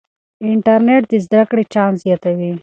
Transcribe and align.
انټرنیټ 0.49 1.03
د 1.11 1.13
زده 1.25 1.41
کړې 1.49 1.63
چانس 1.73 1.97
زیاتوي. 2.05 2.51